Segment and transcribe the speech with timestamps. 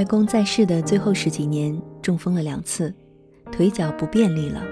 [0.00, 2.90] 外公在世的最后十几年，中风了两次，
[3.52, 4.62] 腿脚不便利了，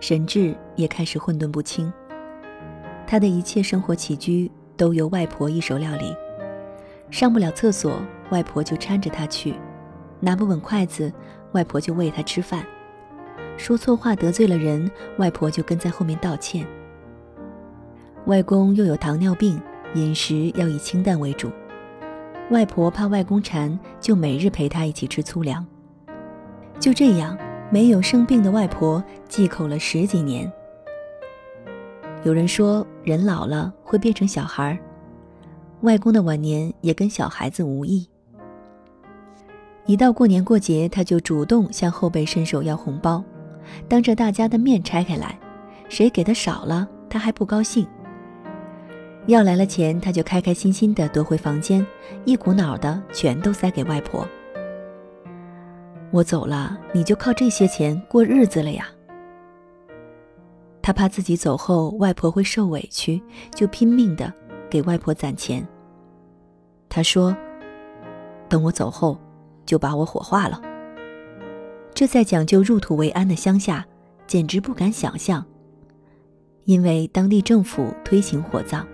[0.00, 1.92] 神智也开始混沌不清。
[3.06, 6.16] 他的一切生活起居都由外婆一手料理，
[7.10, 8.00] 上不了厕所，
[8.30, 9.52] 外婆就搀着他去；
[10.20, 11.12] 拿不稳筷子，
[11.52, 12.62] 外婆就喂他吃饭；
[13.58, 16.66] 说错话得罪了人，外婆就跟在后面道歉。
[18.24, 19.60] 外公又有糖尿病，
[19.92, 21.50] 饮食要以清淡为主。
[22.50, 25.64] 外婆怕外公馋，就每日陪他一起吃粗粮。
[26.80, 27.36] 就这样，
[27.70, 30.50] 没有生病的外婆忌口了十几年。
[32.24, 34.78] 有人说，人老了会变成小孩儿，
[35.82, 38.08] 外公的晚年也跟小孩子无异。
[39.84, 43.22] 一到过年过节，他就主动向后辈伸手要红包，
[43.88, 45.38] 当着大家的面拆开来，
[45.90, 47.86] 谁给的少了，他还不高兴。
[49.28, 51.86] 要来了钱，他就开开心心的夺回房间，
[52.24, 54.26] 一股脑的全都塞给外婆。
[56.10, 58.88] 我走了，你就靠这些钱过日子了呀。
[60.80, 63.22] 他怕自己走后外婆会受委屈，
[63.54, 64.32] 就拼命的
[64.70, 65.62] 给外婆攒钱。
[66.88, 67.36] 他说
[68.48, 69.18] ：“等我走后，
[69.66, 70.58] 就把我火化了。”
[71.92, 73.86] 这在讲究入土为安的乡下，
[74.26, 75.44] 简直不敢想象，
[76.64, 78.86] 因为当地政府推行火葬。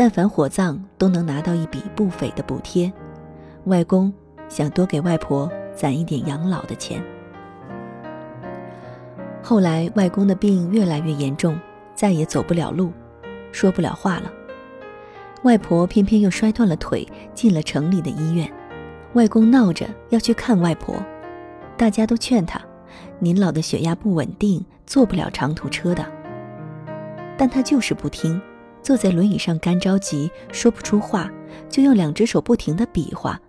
[0.00, 2.90] 但凡火葬都能拿到一笔不菲的补贴，
[3.64, 4.10] 外公
[4.48, 7.04] 想多给外婆攒一点养老的钱。
[9.42, 11.60] 后来外公的病越来越严重，
[11.94, 12.90] 再也走不了路，
[13.52, 14.32] 说不了话了。
[15.42, 18.50] 外婆偏偏又摔断了腿，进了城里的医院。
[19.12, 20.96] 外公闹着要去看外婆，
[21.76, 22.58] 大家都劝他
[23.20, 26.02] ：“您老的血压不稳定，坐不了长途车的。”
[27.36, 28.40] 但他就是不听。
[28.82, 31.30] 坐在轮椅上干着急，说不出话，
[31.68, 33.40] 就用两只手不停的比划，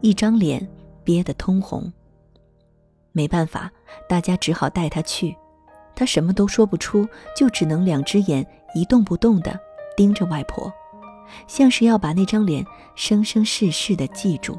[0.00, 0.66] 一张脸
[1.02, 1.92] 憋得通红。
[3.12, 3.70] 没办法，
[4.08, 5.36] 大家只好带他去。
[5.94, 8.44] 他什么都说不出，就只能两只眼
[8.74, 9.58] 一动不动地
[9.96, 10.72] 盯着外婆，
[11.46, 14.58] 像是要把那张脸生生世世的记住。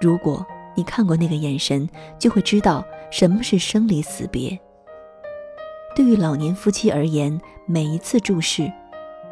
[0.00, 0.46] 如果
[0.76, 4.58] 你看过那个眼神，就会知道什么是生离死别。
[5.96, 8.70] 对于老年夫妻而言，每一次注视，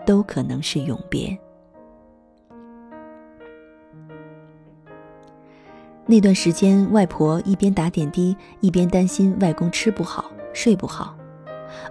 [0.06, 1.38] 都可能是永别。
[6.06, 11.14] 那段时间，外婆一边打点滴，一边担心外公吃不好、睡不好，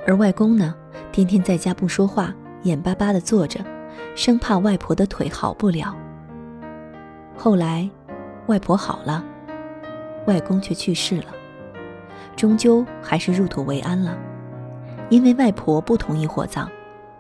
[0.07, 0.75] 而外公呢，
[1.11, 3.63] 天天在家不说话，眼巴巴的坐着，
[4.15, 5.95] 生怕外婆的腿好不了。
[7.37, 7.87] 后来，
[8.47, 9.23] 外婆好了，
[10.25, 11.27] 外公却去世了，
[12.35, 14.17] 终究还是入土为安了。
[15.11, 16.69] 因为外婆不同意火葬，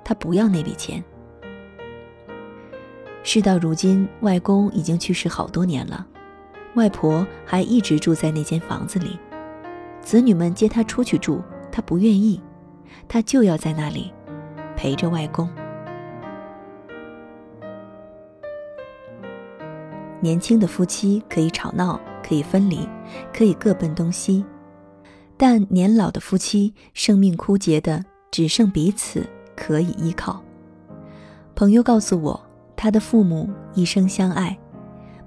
[0.01, 1.03] 她不要那笔钱。
[3.21, 6.07] 事到如今，外公已经去世好多年了，
[6.75, 9.19] 外婆还一直住在那间房子里。
[9.99, 12.41] 子女们接他出去住，他不愿意，
[13.09, 14.11] 他就要在那里
[14.77, 15.47] 陪着外公。
[20.21, 22.87] 年轻的夫妻可以吵闹，可以分离，
[23.33, 24.45] 可以各奔东西。
[25.43, 30.39] 但年老的夫妻，生命枯竭的只剩彼此可以依靠。
[31.55, 32.39] 朋友告诉我，
[32.77, 34.55] 他的父母一生相爱，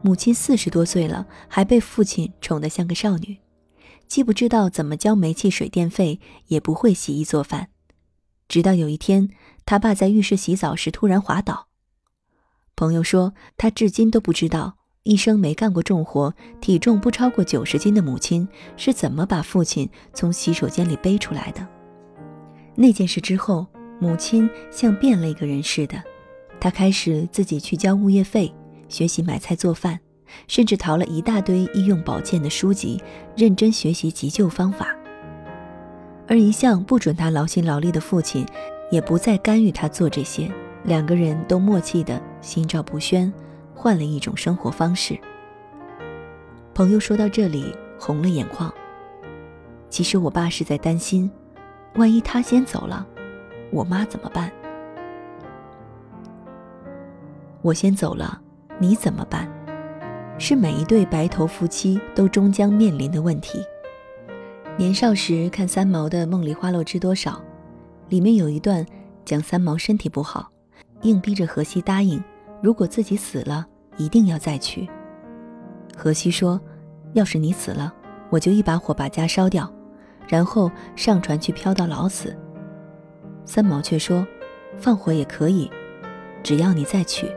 [0.02, 3.38] 母亲四十多岁了，还被父亲宠得像个少女，
[4.06, 7.70] 既不知道怎么交煤气水电费，也不会洗衣做饭。
[8.46, 9.30] 直到有一天，
[9.66, 11.66] 他爸在浴室洗澡时突然滑倒。
[12.76, 14.76] 朋友说，他至今都不知道。
[15.04, 16.32] 一生没干过重活，
[16.62, 21.66] 体重不超过九十斤的母亲是怎么把父亲从洗手间里背出来的？
[22.74, 23.66] 那件事之后，
[24.00, 26.02] 母亲像变了一个人似的，
[26.58, 28.50] 她开始自己去交物业费，
[28.88, 30.00] 学习买菜做饭，
[30.48, 32.98] 甚至淘了一大堆医用保健的书籍，
[33.36, 34.96] 认真学习急救方法。
[36.26, 38.46] 而一向不准他劳心劳力的父亲，
[38.90, 40.50] 也不再干预他做这些，
[40.84, 43.30] 两个人都默契的心照不宣。
[43.84, 45.14] 换了一种生活方式。
[46.72, 48.72] 朋友说到这里红了眼眶。
[49.90, 51.30] 其实我爸是在担心，
[51.96, 53.06] 万一他先走了，
[53.70, 54.50] 我妈怎么办？
[57.60, 58.40] 我先走了，
[58.78, 59.46] 你怎么办？
[60.38, 63.62] 是每一对白头夫妻都终将面临的问题。
[64.78, 67.32] 年少时看三毛的《梦里花落知多少》，
[68.08, 68.82] 里面有一段
[69.26, 70.50] 讲三毛身体不好，
[71.02, 72.24] 硬逼着荷西答应，
[72.62, 73.66] 如果自己死了。
[73.96, 74.88] 一定要再娶。
[75.96, 76.60] 荷西说
[77.14, 77.94] ：“要是你死了，
[78.30, 79.72] 我就一把火把家烧掉，
[80.26, 82.36] 然后上船去漂到老死。”
[83.44, 84.26] 三毛却说
[84.76, 85.70] ：“放火也可以，
[86.42, 87.30] 只要你再娶。”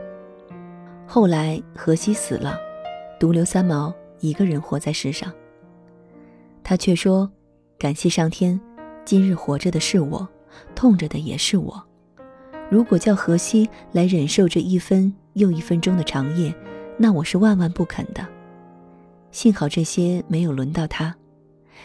[1.06, 2.58] 后来荷西死了，
[3.20, 5.32] 独留三毛一个人活在世上。
[6.64, 7.32] 他却说
[7.78, 8.60] ：“感谢上天，
[9.06, 10.28] 今日活着的是我，
[10.76, 11.82] 痛着的也是我。
[12.70, 16.54] 如果叫荷西来忍受这一分又一分钟的长夜，
[16.98, 18.26] 那我是万万不肯的。
[19.30, 21.16] 幸好这些没有轮到他。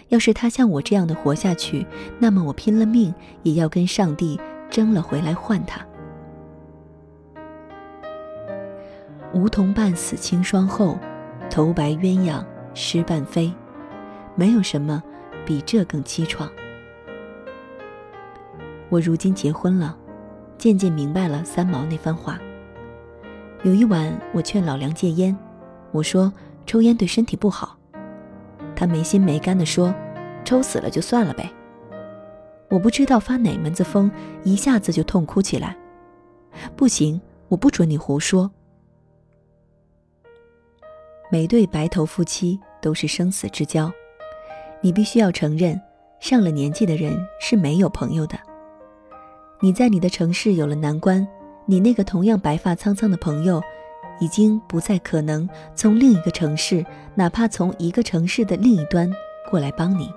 [0.08, 1.86] 要是他像我这样的活下去，
[2.18, 4.40] 那么我拼了命也要跟上帝
[4.70, 5.86] 争了回来换他。
[9.34, 10.98] 梧桐半死清霜后，
[11.50, 13.52] 头白鸳鸯失半飞。”
[14.34, 15.02] 没有什么
[15.44, 16.48] 比这更凄怆。
[18.88, 19.94] 我如今结婚了，
[20.56, 22.40] 渐渐明白了三毛那番话。
[23.64, 25.36] 有一晚，我劝老梁戒烟，
[25.92, 26.32] 我说
[26.66, 27.78] 抽烟对身体不好，
[28.74, 29.94] 他没心没肝地说
[30.44, 31.48] ：“抽死了就算了呗。”
[32.68, 34.10] 我不知道发哪门子疯，
[34.42, 35.76] 一下子就痛哭起来。
[36.74, 38.50] 不行，我不准你胡说。
[41.30, 43.92] 每对白头夫妻都是生死之交。
[44.80, 45.80] 你必须要承认，
[46.18, 48.36] 上了年纪的人是没有朋友的。
[49.60, 51.24] 你在你的城市有了难关，
[51.64, 53.62] 你那个同样白发苍苍的朋友，
[54.20, 59.10] 已经不再可能从另一个城市，哪怕从一个城市的另一端
[59.50, 60.12] 过来帮你。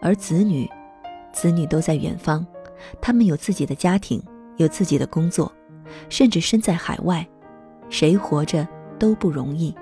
[0.00, 0.68] 而子女，
[1.32, 2.44] 子女都在远方，
[3.00, 4.22] 他们有自己的家庭，
[4.56, 5.50] 有自己的工作，
[6.08, 7.26] 甚至身在海外，
[7.88, 8.66] 谁活着
[8.98, 9.74] 都不容易。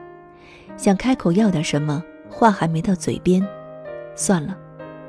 [0.76, 3.46] 想开口要点什么，话还没到嘴边。
[4.14, 4.56] 算了，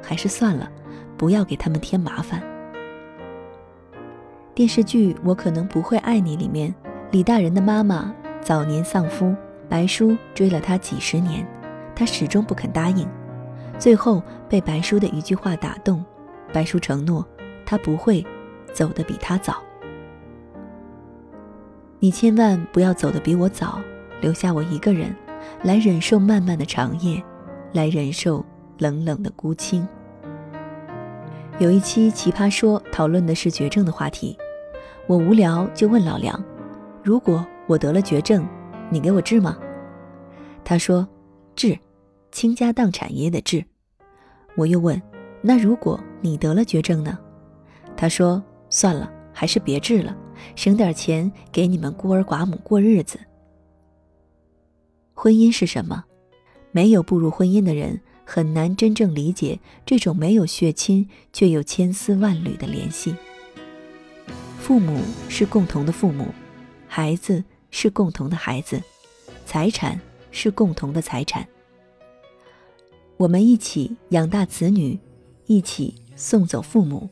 [0.02, 0.70] 还是算了，
[1.18, 2.42] 不要给他们添麻烦。
[4.54, 6.74] 电视剧《我可能不会爱你》里面，
[7.12, 9.34] 李大人的妈妈早年丧夫，
[9.70, 11.48] 白叔追了她几十年，
[11.96, 13.08] 她始终不肯答应，
[13.80, 16.04] 最后被白叔的一句话打动，
[16.52, 17.26] 白叔承诺
[17.66, 18.26] 他不会
[18.74, 19.64] 走得比他早。
[22.00, 23.80] 你千万不要走得比我早，
[24.20, 25.16] 留下我一个人，
[25.64, 27.24] 来忍受漫漫的长夜，
[27.72, 28.46] 来忍受。
[28.78, 29.88] 冷冷的孤清。
[31.62, 34.36] 有一期《奇葩说》讨论的是绝症的话题，
[35.06, 36.44] 我无聊就问老梁
[37.06, 38.44] ：“如果我得了绝症，
[38.90, 39.56] 你给我治吗？”
[40.66, 41.08] 他说
[41.56, 41.78] ：“治，
[42.32, 43.64] 倾家荡产也得治。”
[44.58, 45.00] 我又问
[45.40, 47.16] ：“那如果你得了绝症呢？”
[47.96, 50.18] 他说：“算了，还是别治了，
[50.56, 53.20] 省点钱给你们孤儿寡母过日子。”
[55.14, 56.06] 婚姻是什么？
[56.72, 58.02] 没有步入婚姻的人。
[58.34, 63.14] 很难真正理解这种没有血亲却又千丝万缕的联系。
[64.58, 66.28] 父母是共同的父母，
[66.88, 68.82] 孩子是共同的孩子，
[69.46, 70.00] 财产
[70.32, 71.46] 是共同的财产。
[73.18, 74.98] 我们一起养大子女，
[75.46, 77.10] 一起送走父母，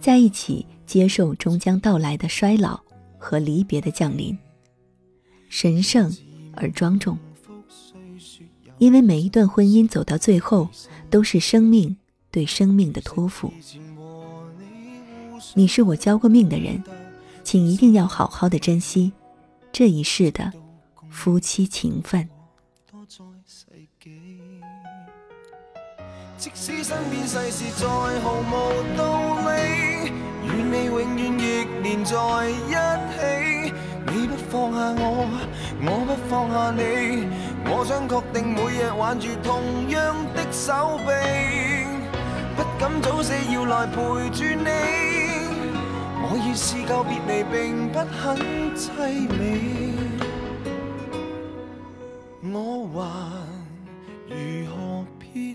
[0.00, 2.80] 在一起接受终将到来的衰老
[3.16, 4.36] 和离别的降临，
[5.48, 6.12] 神圣
[6.56, 7.16] 而庄重。
[8.78, 10.68] 因为每一段婚姻走到最后，
[11.10, 11.96] 都是生命
[12.30, 13.52] 对生命的托付。
[15.54, 16.82] 你是我交过命的人，
[17.42, 19.12] 请一定要好好的珍惜
[19.72, 20.52] 这一世的
[21.10, 22.28] 夫妻情分。
[26.36, 27.88] 即使身边世事再
[28.20, 28.52] 毫无
[28.96, 30.12] 道理，
[30.46, 32.14] 愿你永远亦连在
[32.48, 32.72] 一
[33.10, 33.74] 起。
[34.06, 35.26] 你不放下我，
[35.82, 36.80] 我不放下你。
[37.70, 41.12] 我想确定每日挽住同样的手臂，
[42.56, 43.94] 不敢早死要来陪
[44.30, 44.70] 住你。
[46.20, 48.36] 我已试够别离，并不很
[48.74, 49.38] 凄美。
[52.50, 52.56] 我
[52.96, 53.06] 还
[54.28, 54.34] 如
[54.70, 54.74] 何
[55.18, 55.54] 撇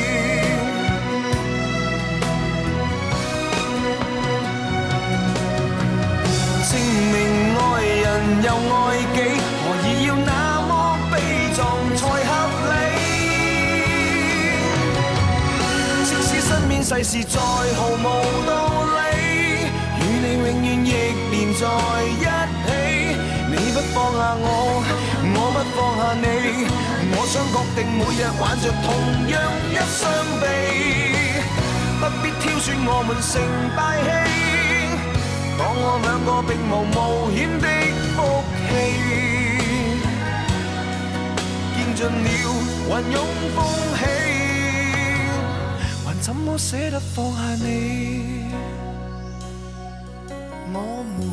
[17.03, 18.05] 世事再毫无
[18.45, 19.65] 道理，
[19.97, 20.87] 与你永远亦
[21.31, 21.65] 连在
[22.05, 22.69] 一起。
[23.49, 24.45] 你不放下我，
[25.33, 26.23] 我不放下你，
[27.17, 28.85] 我想确定每日挽着同
[29.31, 29.33] 样
[29.71, 29.99] 一双
[30.41, 30.45] 臂，
[31.99, 33.33] 不必挑选我们成
[33.75, 34.07] 败戏。
[35.57, 36.95] 当我两个并无冒
[37.33, 37.65] 险的
[38.15, 38.17] 福
[38.69, 38.71] 气，
[41.75, 42.29] 见尽了
[42.85, 43.17] 云涌
[43.55, 43.57] 风
[43.97, 43.99] 起，
[46.21, 48.45] 怎么舍得放下你？
[50.71, 51.27] 我们。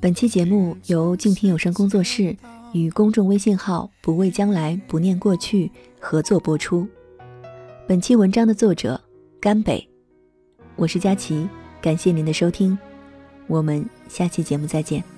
[0.00, 2.34] 本期节目由静听有声工作室
[2.72, 6.88] 与公众微信号“不畏将来，不念过去”合作播出。
[7.86, 8.98] 本期文章的作者
[9.38, 9.86] 甘北。
[10.76, 11.46] 我是佳琪，
[11.82, 12.78] 感谢您的收听，
[13.46, 15.17] 我们下期节目再见。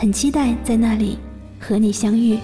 [0.00, 1.18] 很期待在那里
[1.58, 2.38] 和你相遇。